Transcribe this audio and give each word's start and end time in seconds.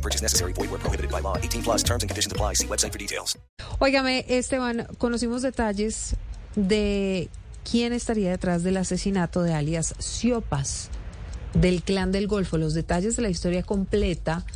No 0.00 0.02
purchase 0.02 0.22
necessary. 0.22 0.54
Void 0.54 0.70
where 0.70 0.80
prohibited 0.80 1.10
by 1.10 1.20
law. 1.20 1.36
18 1.36 1.62
plus 1.62 1.82
terms 1.82 2.02
and 2.02 2.08
conditions 2.08 2.32
apply. 2.32 2.54
See 2.54 2.66
website 2.66 2.92
for 2.92 2.98
details. 2.98 3.36
Óigame, 3.80 4.24
Esteban, 4.28 4.86
conocimos 4.98 5.42
detalles 5.42 6.16
de 6.56 7.28
quién 7.70 7.92
estaría 7.92 8.30
detrás 8.30 8.62
del 8.62 8.78
asesinato 8.78 9.42
de 9.42 9.52
alias 9.52 9.94
Siopas 9.98 10.88
del 11.52 11.82
clan 11.82 12.12
del 12.12 12.28
Golfo. 12.28 12.56
Los 12.56 12.72
detalles 12.72 13.16
de 13.16 13.22
la 13.22 13.28
historia 13.28 13.62
completa, 13.62 14.46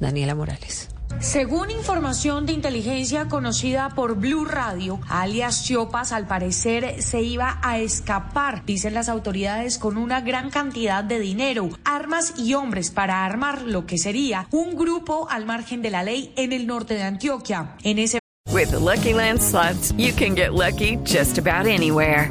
Daniela 0.00 0.34
Morales. 0.34 0.85
Según 1.20 1.70
información 1.70 2.46
de 2.46 2.52
inteligencia 2.52 3.26
conocida 3.28 3.88
por 3.94 4.16
Blue 4.16 4.44
Radio, 4.44 5.00
alias 5.08 5.64
Chiopas 5.64 6.12
al 6.12 6.26
parecer 6.26 7.02
se 7.02 7.22
iba 7.22 7.58
a 7.62 7.78
escapar, 7.78 8.64
dicen 8.66 8.94
las 8.94 9.08
autoridades, 9.08 9.78
con 9.78 9.96
una 9.96 10.20
gran 10.20 10.50
cantidad 10.50 11.02
de 11.02 11.18
dinero, 11.18 11.70
armas 11.84 12.34
y 12.36 12.54
hombres 12.54 12.90
para 12.90 13.24
armar 13.24 13.62
lo 13.62 13.86
que 13.86 13.98
sería 13.98 14.46
un 14.50 14.76
grupo 14.76 15.26
al 15.30 15.46
margen 15.46 15.80
de 15.82 15.90
la 15.90 16.02
ley 16.02 16.32
en 16.36 16.52
el 16.52 16.66
norte 16.66 16.94
de 16.94 17.02
Antioquia. 17.02 17.76
En 17.82 17.98
ese 17.98 18.18
With 18.52 18.70
the 18.70 18.78
Lucky 18.78 19.12
Land 19.12 19.42
slots, 19.42 19.92
you 19.98 20.12
can 20.12 20.34
get 20.34 20.52
lucky 20.54 20.96
just 21.04 21.38
about 21.38 21.66
anywhere. 21.66 22.30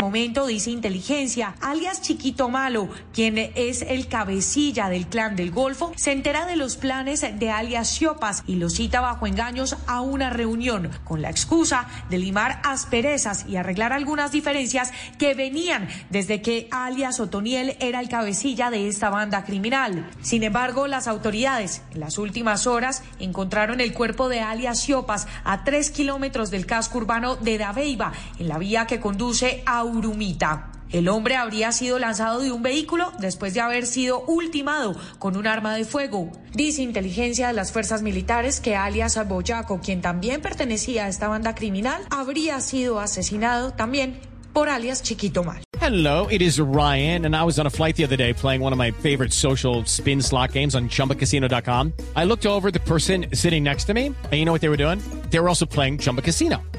Momento 0.00 0.46
dice 0.46 0.70
inteligencia, 0.70 1.54
alias 1.60 2.00
Chiquito 2.02 2.48
Malo, 2.48 2.88
quien 3.12 3.36
es 3.36 3.82
el 3.82 4.06
cabecilla 4.06 4.88
del 4.88 5.08
clan 5.08 5.34
del 5.34 5.50
Golfo, 5.50 5.92
se 5.96 6.12
entera 6.12 6.46
de 6.46 6.56
los 6.56 6.76
planes 6.76 7.24
de 7.38 7.50
alias 7.50 7.88
Siopas 7.88 8.44
y 8.46 8.56
lo 8.56 8.70
cita 8.70 9.00
bajo 9.00 9.26
engaños 9.26 9.76
a 9.86 10.00
una 10.00 10.30
reunión 10.30 10.90
con 11.04 11.20
la 11.20 11.30
excusa 11.30 11.88
de 12.10 12.18
limar 12.18 12.60
asperezas 12.64 13.44
y 13.48 13.56
arreglar 13.56 13.92
algunas 13.92 14.30
diferencias 14.30 14.92
que 15.18 15.34
venían 15.34 15.88
desde 16.10 16.42
que 16.42 16.68
alias 16.70 17.18
Otoniel 17.18 17.76
era 17.80 18.00
el 18.00 18.08
cabecilla 18.08 18.70
de 18.70 18.88
esta 18.88 19.10
banda 19.10 19.44
criminal. 19.44 20.08
Sin 20.22 20.42
embargo, 20.44 20.86
las 20.86 21.08
autoridades 21.08 21.82
en 21.92 22.00
las 22.00 22.18
últimas 22.18 22.66
horas 22.66 23.02
encontraron 23.18 23.80
el 23.80 23.92
cuerpo 23.92 24.28
de 24.28 24.40
alias 24.40 24.80
Siopas 24.80 25.26
a 25.44 25.64
tres 25.64 25.90
kilómetros 25.90 26.50
del 26.50 26.66
casco 26.66 26.98
urbano 26.98 27.36
de 27.36 27.58
Dabeiba, 27.58 28.12
en 28.38 28.48
la 28.48 28.58
vía 28.58 28.86
que 28.86 29.00
conduce 29.00 29.62
a 29.66 29.87
Urumita. 29.88 30.72
El 30.90 31.08
hombre 31.08 31.36
habría 31.36 31.70
sido 31.72 31.98
lanzado 31.98 32.40
de 32.40 32.50
un 32.50 32.62
vehículo 32.62 33.12
después 33.18 33.52
de 33.52 33.60
haber 33.60 33.86
sido 33.86 34.24
ultimado 34.26 34.96
con 35.18 35.36
un 35.36 35.46
arma 35.46 35.74
de 35.74 35.84
fuego. 35.84 36.32
Dice 36.54 36.82
inteligencia 36.82 37.48
de 37.48 37.52
las 37.52 37.72
fuerzas 37.72 38.00
militares 38.00 38.60
que 38.60 38.74
alias 38.74 39.18
Boyaco, 39.28 39.80
quien 39.80 40.00
también 40.00 40.40
pertenecía 40.40 41.04
a 41.04 41.08
esta 41.08 41.28
banda 41.28 41.54
criminal, 41.54 42.02
habría 42.10 42.60
sido 42.60 43.00
asesinado 43.00 43.72
también 43.72 44.20
por 44.54 44.70
alias 44.70 45.02
Chiquito 45.02 45.44
Mal. 45.44 45.62
Hello, 45.80 46.26
it 46.30 46.42
is 46.42 46.58
Ryan, 46.58 47.24
and 47.24 47.36
I 47.36 47.44
was 47.44 47.58
on 47.58 47.66
a 47.66 47.70
flight 47.70 47.96
the 47.96 48.04
other 48.04 48.16
day 48.16 48.32
playing 48.32 48.60
one 48.60 48.72
of 48.72 48.78
my 48.78 48.90
favorite 48.90 49.32
social 49.32 49.84
spin 49.84 50.20
slot 50.20 50.52
games 50.52 50.74
on 50.74 50.88
chumbacasino.com. 50.88 51.92
I 52.16 52.24
looked 52.24 52.46
over 52.46 52.70
the 52.70 52.80
person 52.80 53.26
sitting 53.34 53.62
next 53.62 53.84
to 53.84 53.94
me, 53.94 54.06
and 54.06 54.32
you 54.32 54.44
know 54.44 54.52
what 54.52 54.60
they 54.60 54.70
were 54.70 54.76
doing? 54.76 55.00
They 55.30 55.38
were 55.38 55.48
also 55.48 55.66
playing 55.66 55.98
Chumba 55.98 56.22
Casino. 56.22 56.62